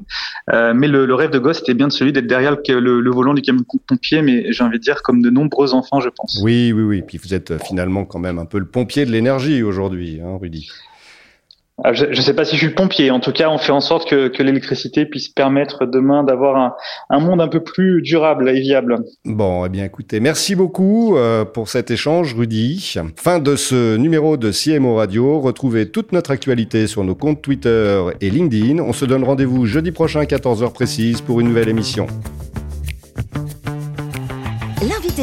mais 0.52 0.88
le, 0.88 1.06
le, 1.06 1.16
rêve 1.16 1.32
de 1.32 1.40
gosse 1.40 1.62
était 1.62 1.74
bien 1.74 1.88
de 1.88 1.94
celui 1.94 2.12
d'être 2.12 2.28
derrière 2.28 2.58
le, 2.68 3.00
le, 3.00 3.12
volant 3.12 3.34
du 3.34 3.42
camion 3.42 3.64
pompier, 3.88 4.22
mais 4.22 4.52
j'ai 4.52 4.64
envie 4.64 4.80
de 4.80 4.84
dire 4.84 5.02
comme 5.02 5.22
de 5.22 5.30
nombreux 5.30 5.74
enfants, 5.74 6.02
je 6.02 6.10
pense. 6.10 6.40
Oui, 6.44 6.74
oui, 6.74 6.84
oui. 6.84 7.04
Puis 7.08 7.18
vous 7.18 7.34
êtes 7.36 7.52
euh, 7.52 7.60
finalement 7.60 8.06
quand 8.06 8.20
même 8.20 8.40
un 8.40 8.46
peu 8.46 8.60
le 8.60 8.66
pompier 8.66 9.06
de 9.06 9.12
l'énergie 9.12 9.62
aujourd'hui, 9.62 10.22
hein, 10.24 10.38
Rudy. 10.42 10.70
Ah, 11.84 11.92
je 11.92 12.06
ne 12.06 12.22
sais 12.22 12.34
pas 12.34 12.46
si 12.46 12.56
je 12.56 12.66
suis 12.66 12.74
pompier. 12.74 13.12
En 13.12 13.20
tout 13.20 13.34
cas, 13.34 13.50
on 13.50 13.58
fait 13.58 13.74
en 13.74 13.82
sorte 13.82 14.10
que, 14.10 14.30
que 14.30 14.42
l'électricité 14.42 15.06
puisse 15.06 15.28
permettre 15.28 15.86
demain 15.86 16.24
d'avoir 16.24 16.56
un, 16.56 16.74
un, 17.10 17.20
monde 17.20 17.42
un 17.42 17.50
peu 17.50 17.62
plus 17.62 18.02
durable 18.02 18.50
et 18.50 18.62
viable. 18.62 19.00
Bon, 19.26 19.66
eh 19.66 19.70
bien, 19.70 19.84
écoutez, 19.84 20.22
merci 20.22 20.56
beaucoup 20.56 21.18
euh, 21.18 21.44
pour 21.44 21.68
cet 21.68 21.92
échange, 21.92 22.34
Rudy. 22.34 22.96
Fin 23.18 23.40
de 23.40 23.58
ce 23.58 23.98
numéro 23.98 24.38
de 24.38 24.52
CMO 24.52 24.96
Radio. 24.96 25.42
Retrouvez 25.42 25.92
toute 25.92 26.14
notre 26.14 26.32
actualité 26.32 26.88
sur 26.88 27.04
nos 27.04 27.16
comptes 27.16 27.42
Twitter 27.42 28.06
et 28.22 28.30
LinkedIn. 28.30 28.80
On 28.80 28.94
se 28.94 29.04
donne 29.04 29.26
rendez-vous 29.26 29.66
jeudi 29.66 29.92
prochain 29.92 30.22
à 30.22 30.26
14h 30.26 30.72
précise 30.72 31.20
pour 31.20 31.42
une 31.42 31.50
nouvelle 31.50 31.70
émission 31.70 32.08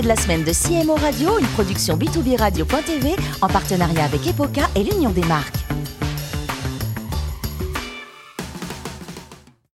de 0.01 0.09
la 0.09 0.17
semaine 0.17 0.43
de 0.43 0.53
CMO 0.53 0.95
Radio, 0.95 1.39
une 1.39 1.47
production 1.49 1.99
B2B 1.99 2.39
Radio.tv 2.39 3.15
en 3.43 3.49
partenariat 3.49 4.05
avec 4.05 4.27
Epoca 4.27 4.63
et 4.75 4.85
l'Union 4.85 5.11
des 5.11 5.25
marques. 5.25 5.72